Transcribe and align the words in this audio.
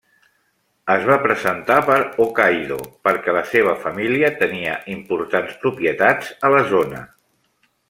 Es 0.93 1.03
va 1.09 1.17
presentar 1.25 1.75
per 1.89 1.97
Hokkaido 2.23 2.79
perquè 3.09 3.37
la 3.37 3.45
seva 3.51 3.77
família 3.85 4.33
tenia 4.41 4.75
importants 4.97 5.61
propietats 5.67 6.35
a 6.49 6.53
la 6.57 6.65
zona. 6.75 7.05